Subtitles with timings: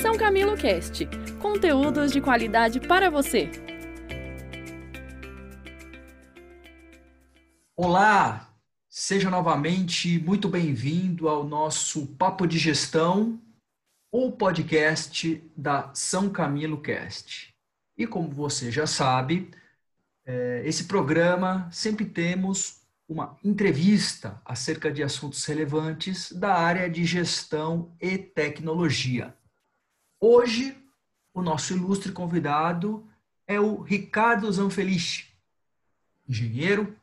[0.00, 1.06] São Camilo Cast
[1.42, 3.50] conteúdos de qualidade para você.
[7.76, 8.50] Olá,
[8.88, 13.38] seja novamente muito bem-vindo ao nosso Papo de Gestão,
[14.10, 17.54] o podcast da São Camilo Cast.
[17.94, 19.50] E como você já sabe,
[20.24, 27.94] é, esse programa sempre temos uma entrevista acerca de assuntos relevantes da área de gestão
[28.00, 29.34] e tecnologia.
[30.20, 30.76] Hoje,
[31.32, 33.08] o nosso ilustre convidado
[33.46, 35.26] é o Ricardo Zanfelice,
[36.28, 36.96] engenheiro,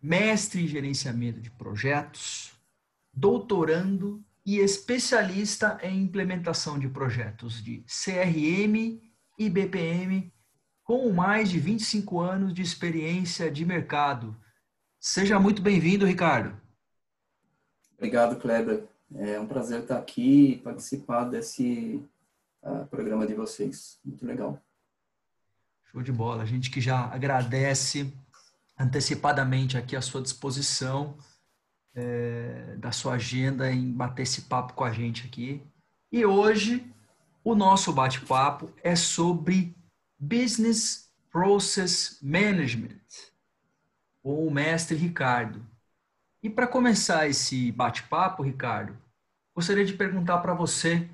[0.00, 2.52] mestre em gerenciamento de projetos,
[3.12, 9.02] doutorando e especialista em implementação de projetos de CRM
[9.38, 10.32] e BPM,
[10.84, 14.34] com mais de 25 anos de experiência de mercado
[15.00, 16.60] Seja muito bem-vindo, Ricardo.
[17.96, 18.84] Obrigado, Kleber.
[19.14, 22.02] É um prazer estar aqui e participar desse
[22.90, 23.98] programa de vocês.
[24.04, 24.60] Muito legal.
[25.84, 26.42] Show de bola.
[26.42, 28.12] A gente que já agradece
[28.78, 31.16] antecipadamente aqui a sua disposição
[31.94, 35.62] é, da sua agenda em bater esse papo com a gente aqui.
[36.12, 36.86] E hoje
[37.42, 39.74] o nosso bate-papo é sobre
[40.18, 42.98] Business Process Management
[44.22, 45.64] com o mestre Ricardo.
[46.42, 48.96] E para começar esse bate-papo, Ricardo,
[49.54, 51.08] gostaria de perguntar para você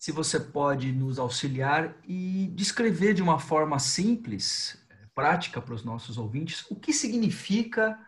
[0.00, 4.82] se você pode nos auxiliar e descrever de uma forma simples,
[5.14, 8.00] prática para os nossos ouvintes, o que significa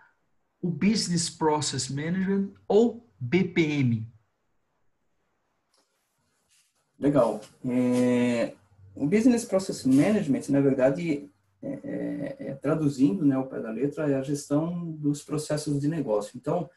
[0.63, 4.11] o Business Process Management ou BPM.
[6.99, 7.43] Legal.
[7.63, 8.55] É,
[8.95, 14.11] o Business Process Management, na verdade, é, é, é, traduzindo né, o pé da letra,
[14.11, 16.39] é a gestão dos processos de negócio.
[16.39, 16.71] Então,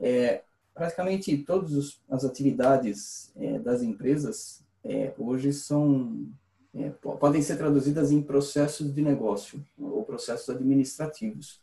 [0.00, 0.42] é,
[0.80, 6.26] praticamente todas as atividades é, das empresas é, hoje são
[7.18, 11.60] podem ser traduzidas em processos de negócio ou processos administrativos.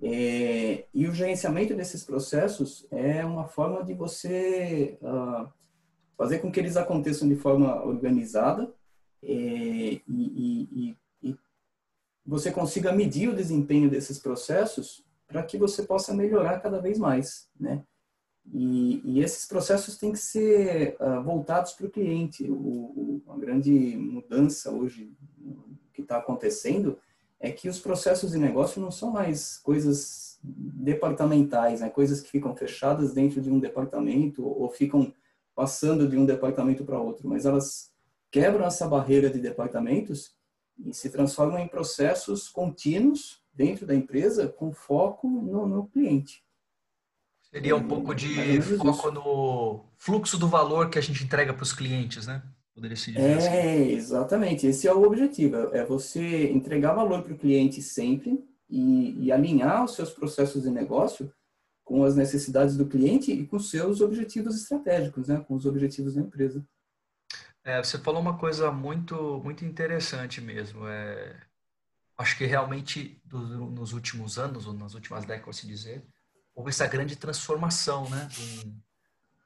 [0.00, 5.50] e o gerenciamento desses processos é uma forma de você uh,
[6.16, 8.72] fazer com que eles aconteçam de forma organizada
[9.22, 10.96] e, e,
[12.24, 17.48] você consiga medir o desempenho desses processos para que você possa melhorar cada vez mais,
[17.58, 17.82] né?
[18.50, 22.50] E, e esses processos têm que ser uh, voltados para o cliente.
[22.50, 25.12] O, a grande mudança hoje
[25.92, 26.98] que está acontecendo
[27.38, 31.88] é que os processos de negócio não são mais coisas departamentais, né?
[31.88, 35.12] coisas que ficam fechadas dentro de um departamento ou ficam
[35.54, 37.92] passando de um departamento para outro, mas elas
[38.30, 40.34] quebram essa barreira de departamentos
[40.84, 46.42] e se transformam em processos contínuos dentro da empresa com foco no, no cliente.
[47.52, 49.12] Seria um pouco de foco isso.
[49.12, 52.42] no fluxo do valor que a gente entrega para os clientes, né?
[52.74, 53.48] Poderia se dizer assim.
[53.48, 53.92] é, assim.
[53.92, 54.66] exatamente.
[54.66, 55.56] Esse é o objetivo.
[55.74, 60.70] É você entregar valor para o cliente sempre e, e alinhar os seus processos de
[60.70, 61.30] negócio
[61.84, 65.44] com as necessidades do cliente e com seus objetivos estratégicos, né?
[65.46, 66.64] Com os objetivos da empresa.
[67.62, 70.88] É, você falou uma coisa muito, muito interessante mesmo.
[70.88, 71.36] É,
[72.16, 76.02] acho que realmente nos últimos anos, ou nas últimas décadas, se dizer,
[76.54, 78.28] houve essa grande transformação, né?
[78.34, 78.82] Do,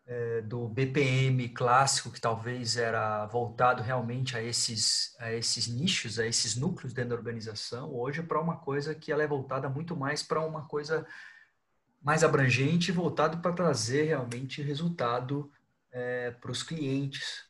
[0.07, 6.27] é, do BPM clássico, que talvez era voltado realmente a esses, a esses nichos, a
[6.27, 10.23] esses núcleos dentro da organização, hoje para uma coisa que ela é voltada muito mais
[10.23, 11.05] para uma coisa
[12.01, 15.51] mais abrangente, voltado para trazer realmente resultado
[15.91, 17.45] é, para os clientes,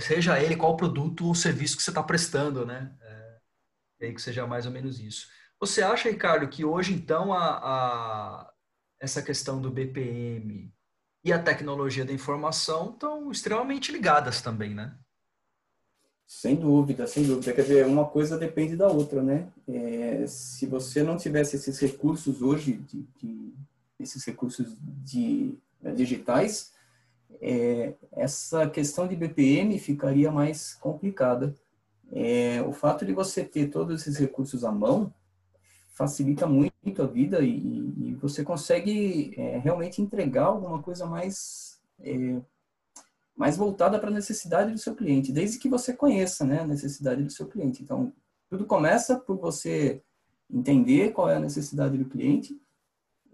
[0.00, 2.94] seja ele qual produto ou serviço que você está prestando, né?
[3.00, 3.38] É,
[4.02, 5.28] aí que seja mais ou menos isso.
[5.58, 8.52] Você acha, Ricardo, que hoje, então, a, a,
[9.00, 10.72] essa questão do BPM
[11.24, 14.94] e a tecnologia da informação estão extremamente ligadas também, né?
[16.26, 17.52] Sem dúvida, sem dúvida.
[17.52, 19.48] Quer dizer, uma coisa depende da outra, né?
[19.66, 23.54] É, se você não tivesse esses recursos hoje, de, de
[23.98, 26.72] esses recursos de, né, digitais,
[27.40, 31.54] é, essa questão de BPM ficaria mais complicada.
[32.12, 35.12] É, o fato de você ter todos esses recursos à mão
[35.98, 37.58] facilita muito a vida e,
[37.98, 42.40] e você consegue é, realmente entregar alguma coisa mais é,
[43.36, 47.22] mais voltada para a necessidade do seu cliente, desde que você conheça né, a necessidade
[47.22, 47.82] do seu cliente.
[47.82, 48.12] Então,
[48.48, 50.02] tudo começa por você
[50.50, 52.60] entender qual é a necessidade do cliente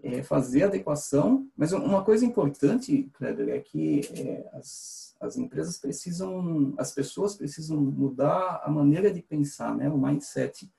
[0.03, 6.75] é, fazer adequação, mas uma coisa importante, Kleber, é que é, as, as empresas precisam,
[6.77, 10.71] as pessoas precisam mudar a maneira de pensar, né, o mindset.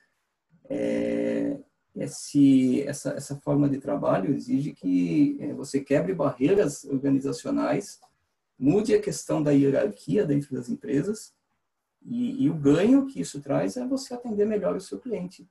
[0.68, 1.25] É,
[1.96, 7.98] esse, essa, essa forma de trabalho exige que é, você quebre barreiras organizacionais
[8.58, 11.32] mude a questão da hierarquia dentro das empresas
[12.04, 15.48] e, e o ganho que isso traz é você atender melhor o seu cliente.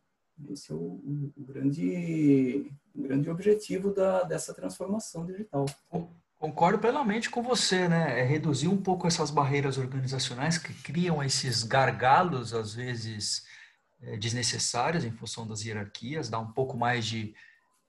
[0.50, 5.66] Esse é o, o, o grande, o grande objetivo da, dessa transformação digital.
[6.38, 8.20] Concordo plenamente com você, né?
[8.20, 13.46] É reduzir um pouco essas barreiras organizacionais que criam esses gargalos, às vezes
[14.06, 17.34] é, desnecessários em função das hierarquias, dar um pouco mais de,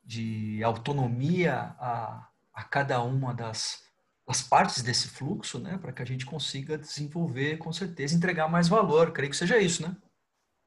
[0.04, 3.82] de autonomia a, a cada uma das,
[4.26, 5.78] das partes desse fluxo, né?
[5.78, 9.12] Para que a gente consiga desenvolver, com certeza, entregar mais valor.
[9.12, 9.96] Creio que seja isso, né?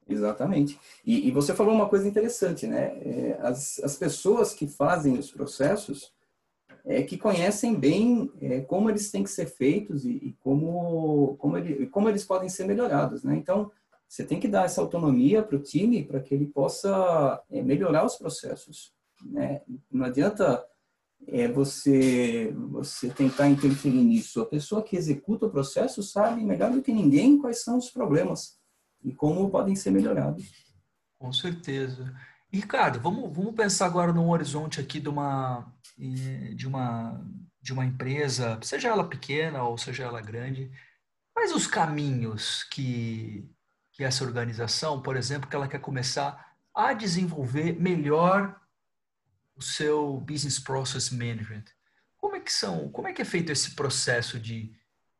[0.08, 0.78] Exatamente.
[1.04, 2.98] E, e você falou uma coisa interessante, né?
[3.00, 6.12] É, as, as pessoas que fazem os processos
[6.84, 11.56] é, que conhecem bem é, como eles têm que ser feitos e, e como, como,
[11.56, 13.36] ele, como eles podem ser melhorados, né?
[13.36, 13.70] Então,
[14.10, 18.04] você tem que dar essa autonomia para o time para que ele possa é, melhorar
[18.04, 18.92] os processos,
[19.24, 19.62] né?
[19.88, 20.66] Não adianta
[21.28, 24.40] é, você, você tentar interferir nisso.
[24.40, 28.58] A pessoa que executa o processo sabe melhor do que ninguém quais são os problemas
[29.04, 30.44] e como podem ser melhorados.
[31.16, 32.12] Com certeza.
[32.52, 37.24] Ricardo, vamos, vamos pensar agora num horizonte aqui de uma, de uma,
[37.62, 40.68] de uma empresa, seja ela pequena ou seja ela grande.
[41.32, 43.48] Quais os caminhos que,
[44.00, 48.58] que essa organização, por exemplo, que ela quer começar a desenvolver melhor
[49.54, 51.64] o seu business process management?
[52.16, 54.74] Como é que são, como é que é feito esse processo de,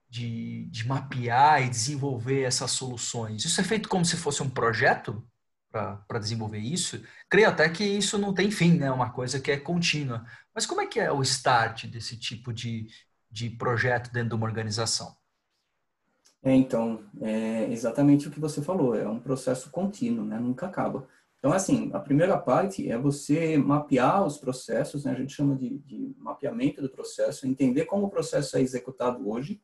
[0.09, 3.45] de, de mapear e desenvolver essas soluções?
[3.45, 5.23] Isso é feito como se fosse um projeto
[5.71, 7.05] para desenvolver isso?
[7.29, 8.91] Creio até que isso não tem fim, né?
[8.91, 10.25] Uma coisa que é contínua.
[10.55, 12.87] Mas como é que é o start desse tipo de,
[13.31, 15.20] de projeto dentro de uma organização?
[16.43, 20.39] É, então, é exatamente o que você falou, é um processo contínuo, né?
[20.39, 21.07] Nunca acaba.
[21.41, 25.13] Então, assim, a primeira parte é você mapear os processos, né?
[25.13, 29.61] a gente chama de, de mapeamento do processo, entender como o processo é executado hoje,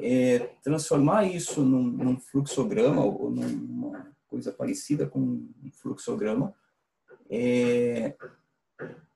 [0.00, 6.52] é, transformar isso num, num, fluxograma ou numa coisa parecida com um fluxograma,
[7.28, 8.16] é,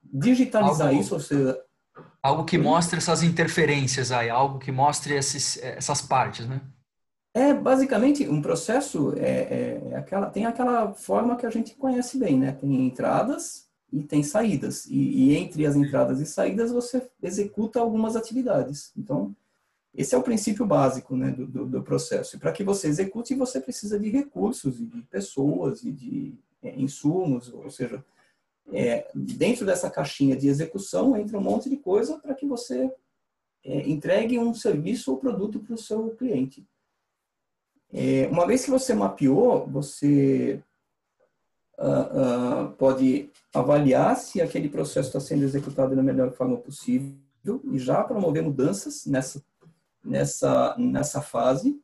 [0.03, 1.61] digitalizar algo, isso, ou seja...
[2.23, 6.61] Algo que mostre essas interferências aí, algo que mostre esses, essas partes, né?
[7.35, 12.17] É basicamente um processo é, é, é, aquela tem aquela forma que a gente conhece
[12.19, 12.53] bem, né?
[12.53, 18.15] Tem entradas e tem saídas e, e entre as entradas e saídas você executa algumas
[18.15, 18.93] atividades.
[18.97, 19.35] Então
[19.97, 22.35] esse é o princípio básico né, do, do, do processo.
[22.35, 26.75] E para que você execute, você precisa de recursos, e de pessoas, e de é,
[26.77, 28.05] insumos, ou seja,
[28.73, 32.91] é, dentro dessa caixinha de execução entra um monte de coisa para que você
[33.65, 36.67] é, entregue um serviço ou produto para o seu cliente.
[37.93, 40.61] É, uma vez que você mapeou, você
[41.79, 47.15] uh, uh, pode avaliar se aquele processo está sendo executado da melhor forma possível
[47.71, 49.41] e já promover mudanças nessa
[50.05, 51.81] nessa, nessa fase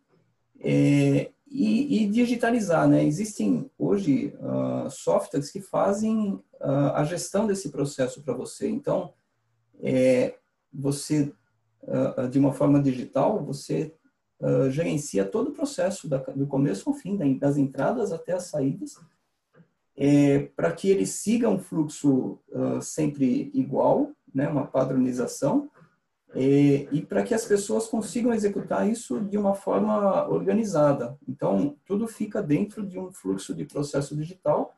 [0.60, 2.86] é, e, e, digitalizar.
[2.86, 3.04] Né?
[3.04, 8.68] Existem hoje uh, softwares que fazem uh, a gestão desse processo para você.
[8.68, 9.12] Então,
[9.82, 10.34] é,
[10.72, 11.32] você,
[11.82, 13.94] uh, de uma forma digital, você
[14.70, 18.98] gerencia todo o processo, da, do começo ao fim, das entradas até as saídas,
[19.94, 22.38] é, para que ele siga um fluxo
[22.80, 24.48] sempre igual, né?
[24.48, 25.68] uma padronização,
[26.34, 31.18] e, e para que as pessoas consigam executar isso de uma forma organizada.
[31.28, 34.69] Então, tudo fica dentro de um fluxo de processo digital.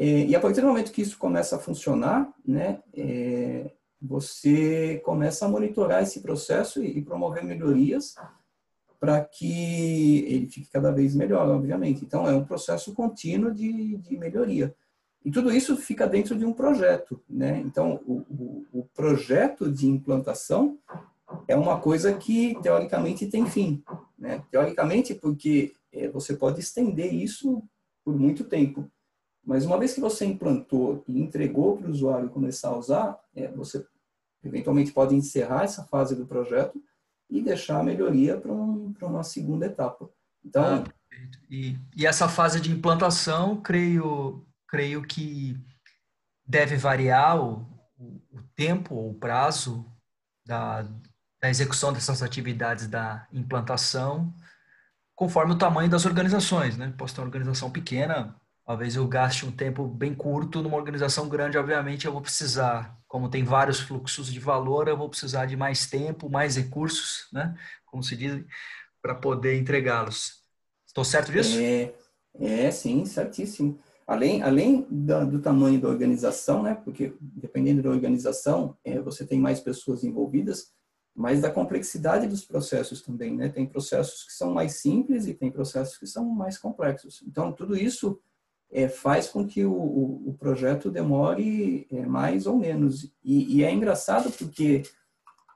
[0.00, 5.44] E, e a partir do momento que isso começa a funcionar, né, é, você começa
[5.44, 8.14] a monitorar esse processo e, e promover melhorias
[8.98, 12.02] para que ele fique cada vez melhor, obviamente.
[12.02, 14.74] Então, é um processo contínuo de, de melhoria.
[15.22, 17.60] E tudo isso fica dentro de um projeto, né?
[17.60, 20.78] Então, o, o, o, projeto de implantação
[21.46, 23.82] é uma coisa que, teoricamente, tem fim,
[24.18, 24.42] né?
[24.50, 27.62] Teoricamente, porque é, você pode estender isso
[28.02, 28.90] por muito tempo.
[29.44, 33.48] Mas uma vez que você implantou e entregou para o usuário começar a usar, é,
[33.48, 33.84] você
[34.44, 36.82] eventualmente pode encerrar essa fase do projeto
[37.28, 40.10] e deixar a melhoria para um, uma segunda etapa.
[40.44, 40.84] Então, ah,
[41.50, 45.58] e, e essa fase de implantação, creio, creio que
[46.46, 47.66] deve variar o,
[47.98, 49.84] o tempo ou o prazo
[50.46, 50.82] da,
[51.40, 54.34] da execução dessas atividades da implantação
[55.14, 56.94] conforme o tamanho das organizações, né?
[56.96, 61.58] Posso ter uma organização pequena, talvez eu gaste um tempo bem curto, numa organização grande,
[61.58, 65.88] obviamente, eu vou precisar, como tem vários fluxos de valor, eu vou precisar de mais
[65.88, 67.56] tempo, mais recursos, né?
[67.86, 68.44] Como se diz,
[69.02, 70.44] para poder entregá-los.
[70.86, 71.58] Estou certo disso?
[71.58, 71.92] É,
[72.38, 73.78] é, sim, certíssimo.
[74.06, 79.38] Além, além da, do tamanho da organização, né, porque dependendo da organização, é, você tem
[79.38, 80.72] mais pessoas envolvidas,
[81.14, 83.48] mas da complexidade dos processos também, né?
[83.48, 87.22] Tem processos que são mais simples e tem processos que são mais complexos.
[87.26, 88.20] Então, tudo isso
[88.72, 93.04] é, faz com que o, o, projeto demore é, mais ou menos.
[93.24, 94.82] E, e é engraçado porque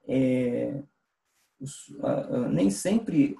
[0.09, 0.83] é,
[1.61, 1.95] os,
[2.51, 3.37] nem sempre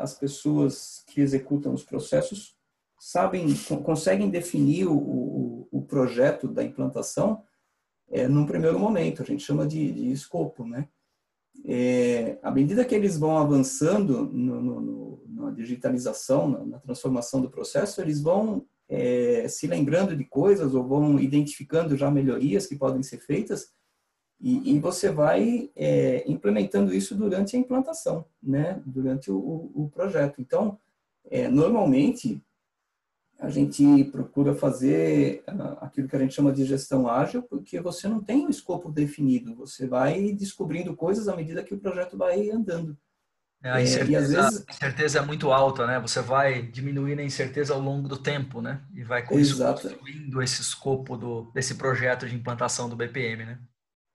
[0.00, 2.56] as pessoas que executam os processos
[2.98, 3.46] sabem,
[3.84, 7.42] conseguem definir o, o, o projeto da implantação
[8.10, 9.22] é, num primeiro momento.
[9.22, 10.88] A gente chama de, de escopo, né?
[11.64, 17.40] É, à medida que eles vão avançando no, no, no, na digitalização, na, na, transformação
[17.40, 22.76] do processo, eles vão é, se lembrando de coisas ou vão identificando já melhorias que
[22.76, 23.72] podem ser feitas
[24.40, 28.80] e, e você vai é, implementando isso durante a implantação, né?
[28.86, 30.40] Durante o, o projeto.
[30.40, 30.78] Então,
[31.28, 32.40] é, normalmente
[33.38, 38.08] a gente procura fazer ah, aquilo que a gente chama de gestão ágil, porque você
[38.08, 42.50] não tem um escopo definido, você vai descobrindo coisas à medida que o projeto vai
[42.50, 42.96] andando.
[43.62, 44.64] É, a incerteza, é, vezes...
[44.68, 45.98] a incerteza é muito alta, né?
[46.00, 48.80] Você vai diminuindo a incerteza ao longo do tempo, né?
[48.94, 53.58] E vai construindo esse escopo do, desse projeto de implantação do BPM, né?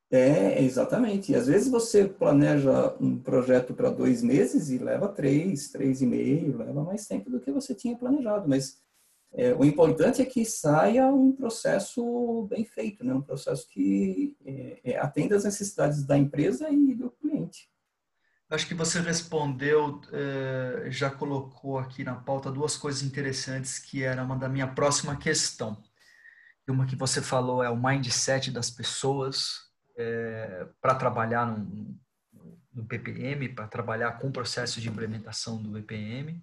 [0.09, 1.31] É, exatamente.
[1.31, 6.05] E às vezes você planeja um projeto para dois meses e leva três, três e
[6.05, 8.47] meio, leva mais tempo do que você tinha planejado.
[8.47, 8.77] Mas
[9.33, 13.13] é, o importante é que saia um processo bem feito, né?
[13.13, 17.72] um processo que é, é, atenda às necessidades da empresa e do cliente.
[18.53, 24.23] Acho que você respondeu, é, já colocou aqui na pauta duas coisas interessantes que era
[24.23, 25.83] uma da minha próxima questão.
[26.67, 31.99] Uma que você falou é o mindset das pessoas é, para trabalhar no,
[32.71, 36.39] no BPM, para trabalhar com o processo de implementação do BPM.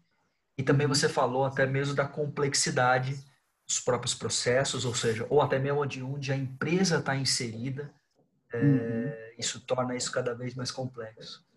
[0.58, 3.24] E também você falou até mesmo da complexidade
[3.64, 7.94] dos próprios processos, ou seja, ou até mesmo de onde a empresa está inserida,
[8.52, 9.12] é, uhum.
[9.38, 11.48] isso torna isso cada vez mais complexo.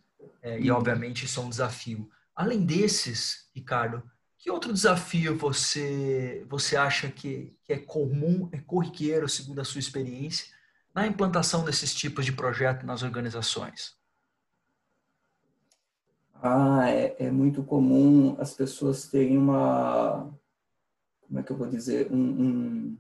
[0.42, 2.10] É, e, obviamente, isso é um desafio.
[2.36, 4.04] Além desses, Ricardo,
[4.38, 9.80] que outro desafio você, você acha que, que é comum, é corriqueiro, segundo a sua
[9.80, 10.54] experiência,
[10.94, 13.96] na implantação desses tipos de projeto nas organizações?
[16.42, 20.30] Ah, é, é, muito comum as pessoas terem uma,
[21.22, 22.98] como é que eu vou dizer, um, um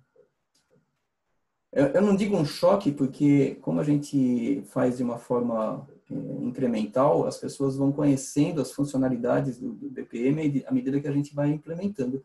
[1.73, 7.25] eu, eu, não digo um choque, porque como a gente faz de uma forma incremental,
[7.25, 11.49] as pessoas vão conhecendo as funcionalidades do, do BPM à medida que a gente vai
[11.49, 12.23] implementando.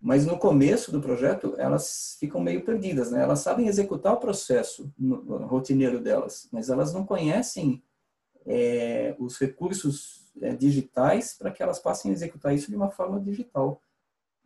[0.00, 3.22] Mas no começo do projeto, elas ficam meio perdidas, né?
[3.22, 7.82] Elas sabem executar o processo no, no rotineiro delas, mas elas não conhecem
[8.46, 13.20] é, os recursos é, digitais para que elas passem a executar isso de uma forma
[13.20, 13.82] digital.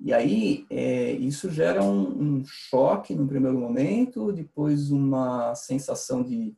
[0.00, 6.56] E aí, é, isso gera um, um, choque no primeiro momento, depois uma sensação de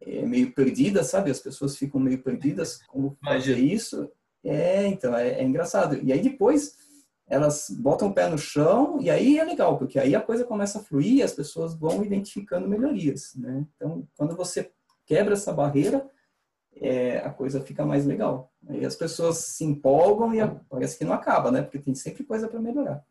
[0.00, 1.30] é, meio perdida, sabe?
[1.30, 4.10] As pessoas ficam meio perdidas como fazer isso.
[4.44, 5.98] É, então, é, é, engraçado.
[6.02, 6.76] E aí depois
[7.26, 10.80] elas botam o pé no chão e aí é legal, porque aí a coisa começa
[10.80, 13.64] a fluir e as pessoas vão identificando melhorias, né?
[13.76, 14.72] Então, quando você
[15.06, 16.04] quebra essa barreira,
[16.74, 18.52] é, a coisa fica mais legal.
[18.68, 21.62] Aí as pessoas se empolgam e parece que não acaba, né?
[21.62, 23.04] Porque tem sempre coisa para melhorar.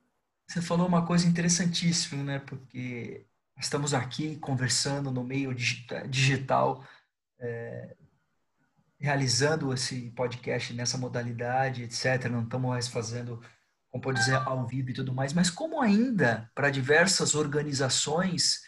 [0.48, 2.40] Você falou uma coisa interessantíssima, né?
[2.40, 3.26] Porque
[3.60, 6.84] estamos aqui conversando no meio digital,
[7.40, 7.96] é,
[9.00, 12.26] realizando esse podcast nessa modalidade, etc.
[12.30, 13.42] Não estamos mais fazendo,
[13.90, 15.34] como pode dizer, ao vivo e tudo mais.
[15.34, 18.68] Mas como ainda para diversas organizações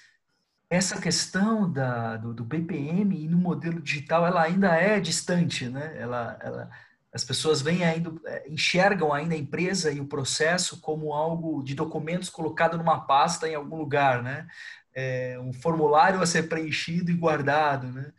[0.69, 5.97] essa questão da, do, do, BPM e no modelo digital ela ainda é distante, né?
[5.99, 6.69] Ela, ela,
[7.13, 11.75] as pessoas vêm ainda, é, enxergam ainda a empresa e o processo como algo de
[11.75, 14.47] documentos colocado numa pasta em algum lugar, né?
[14.93, 18.11] É um formulário a ser preenchido e guardado, né?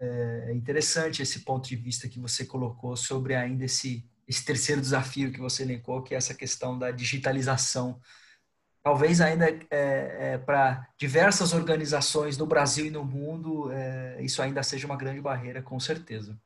[0.00, 5.32] É interessante esse ponto de vista que você colocou sobre ainda esse, esse terceiro desafio
[5.32, 8.00] que você elencou, que é essa questão da digitalização
[8.88, 14.62] talvez ainda é, é, para diversas organizações no Brasil e no mundo, é, isso ainda
[14.62, 16.40] seja uma grande barreira, com certeza.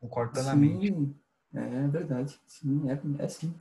[0.00, 0.88] Concordo plenamente.
[0.88, 1.14] Sim,
[1.52, 2.40] é verdade.
[2.46, 3.52] Sim, é, é sim.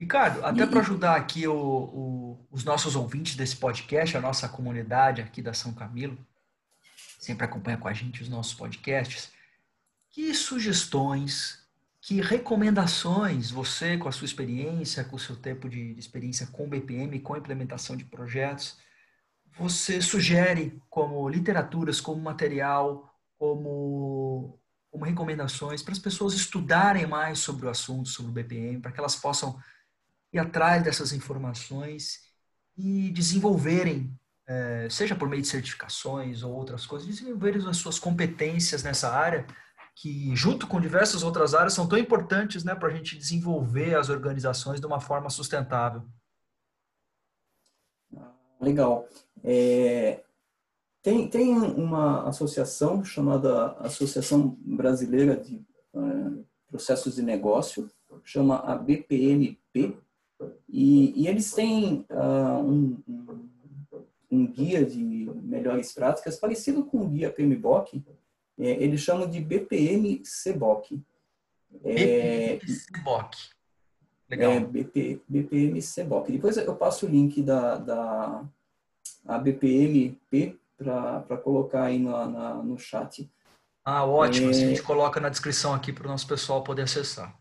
[0.00, 5.20] Ricardo, até para ajudar aqui o, o, os nossos ouvintes desse podcast, a nossa comunidade
[5.20, 6.16] aqui da São Camilo,
[7.18, 9.30] sempre acompanha com a gente os nossos podcasts,
[10.08, 11.60] que sugestões
[12.00, 17.20] que recomendações você, com a sua experiência, com o seu tempo de, experiência com BPM,
[17.20, 18.78] com implementação de projetos,
[19.58, 24.58] você sugere como literaturas, como material, como,
[24.90, 28.98] como recomendações para as pessoas estudarem mais sobre o assunto, sobre o BPM, para que
[28.98, 29.60] elas possam
[30.32, 32.20] ir atrás dessas informações
[32.76, 34.18] e desenvolverem
[34.50, 39.46] é, seja por meio de certificações ou outras coisas, desenvolverem as suas competências nessa área,
[39.94, 44.08] que junto com diversas outras áreas são tão importantes né, para a gente desenvolver as
[44.08, 46.02] organizações de uma forma sustentável.
[48.60, 49.06] Legal.
[49.44, 50.24] É,
[51.00, 57.88] tem, tem uma associação chamada Associação Brasileira de uh, Processos de Negócio,
[58.24, 59.96] chama a BPNP,
[60.68, 63.48] e, e eles têm uh, um, um,
[64.30, 65.02] um, guia de
[65.42, 68.02] melhores práticas parecido com o guia PMBOK,
[68.58, 71.02] é, eles chamam de BPM CBOK.
[71.84, 73.36] É, BPM CBOK.
[74.28, 74.52] Legal.
[74.52, 76.32] É, BP, BPM CBOK.
[76.32, 78.44] Depois eu passo o link da, da
[79.26, 83.30] a BPMP para colocar aí no, na, no chat.
[83.84, 84.48] Ah, ótimo.
[84.48, 84.50] É...
[84.50, 87.39] A gente coloca na descrição aqui para o nosso pessoal poder acessar.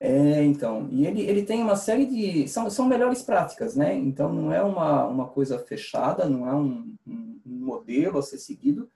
[0.00, 0.88] É, então.
[0.90, 2.48] E ele, ele tem uma série de.
[2.48, 3.94] São, são melhores práticas, né?
[3.94, 8.90] Então, não é uma, uma coisa fechada, não é um, um, modelo a ser seguido,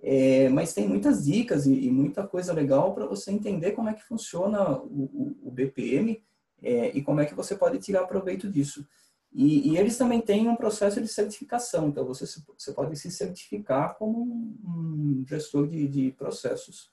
[0.00, 3.94] é, mas tem muitas dicas e, e muita coisa legal para você entender como é
[3.94, 6.22] que funciona o, o, o BPM
[6.62, 8.86] é, e como é que você pode tirar proveito disso.
[9.32, 12.24] E, e, eles também têm um processo de certificação, então você,
[12.56, 16.92] você pode se certificar como um gestor de, de processos.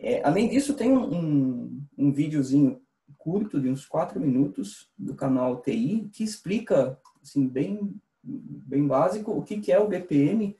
[0.00, 2.80] É, além disso, tem um, um, videozinho
[3.18, 9.42] curto, de uns quatro minutos, do canal TI, que explica, assim, bem, bem básico, o
[9.42, 10.56] que, que é o BPM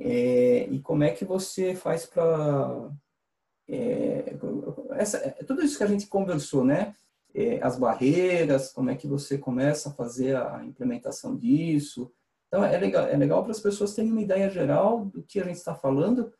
[0.00, 2.90] é, e como é que você faz para...
[3.66, 4.36] É,
[5.46, 6.94] tudo isso que a gente conversou, né?
[7.34, 12.10] é, as barreiras, como é que você começa a fazer a implementação disso.
[12.46, 15.44] Então, é legal, é legal para as pessoas terem uma ideia geral do que a
[15.44, 16.32] gente está falando.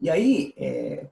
[0.00, 1.06] E aí, é,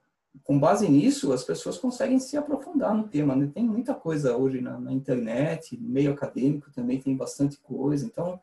[0.45, 3.35] com base nisso, as pessoas conseguem se aprofundar no tema.
[3.35, 3.51] Né?
[3.53, 8.05] Tem muita coisa hoje na, na, internet, no meio acadêmico também tem bastante coisa.
[8.05, 8.41] Então,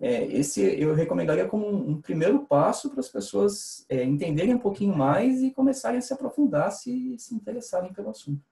[0.00, 4.58] é, esse eu recomendaria como um, um primeiro passo para as pessoas é, entenderem um
[4.58, 8.42] pouquinho mais e começarem a se aprofundar, se, se interessarem pelo assunto.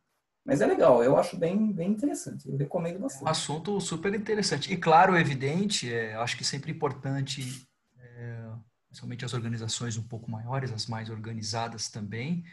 [0.44, 3.24] Mas é legal, eu acho bem, bem interessante, eu recomendo bastante.
[3.24, 4.70] É um assunto super interessante.
[4.70, 7.66] E claro, evidente, é, acho que sempre importante,
[7.98, 8.50] é,
[8.88, 12.44] principalmente as organizações um pouco maiores, as mais organizadas também,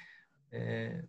[0.51, 1.03] é,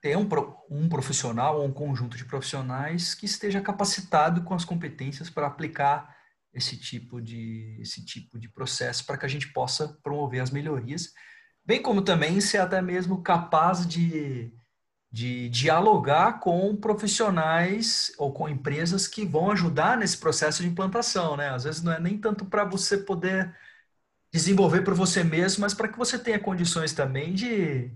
[0.00, 0.28] ter um,
[0.70, 6.16] um profissional ou um conjunto de profissionais que esteja capacitado com as competências para aplicar
[6.52, 11.12] esse tipo de, esse tipo de processo para que a gente possa promover as melhorias,
[11.64, 14.52] bem como também ser até mesmo capaz de
[15.12, 21.50] de dialogar com profissionais ou com empresas que vão ajudar nesse processo de implantação, né?
[21.50, 23.54] Às vezes não é nem tanto para você poder
[24.32, 27.94] desenvolver por você mesmo, mas para que você tenha condições também de,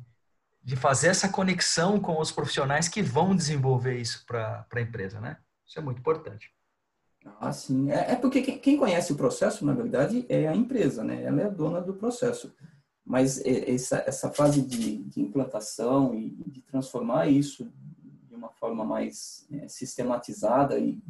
[0.67, 5.37] de fazer essa conexão com os profissionais que vão desenvolver isso para a empresa, né?
[5.65, 6.51] Isso é muito importante.
[7.41, 7.89] Ah, sim.
[7.89, 11.23] É, é porque quem conhece o processo, na verdade, é a empresa, né?
[11.23, 12.53] Ela é a dona do processo.
[13.05, 17.73] Mas essa, essa fase de, de implantação e de transformar isso
[18.29, 21.01] de uma forma mais é, sistematizada e,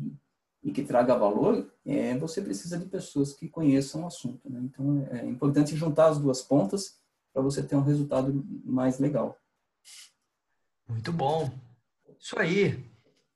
[0.62, 4.50] e, que traga valor, é, você precisa de pessoas que conheçam o assunto.
[4.50, 4.60] Né?
[4.64, 7.00] Então, é, é importante juntar as duas pontas
[7.32, 9.38] para você ter um resultado mais legal.
[10.88, 11.52] Muito bom.
[12.18, 12.84] Isso aí.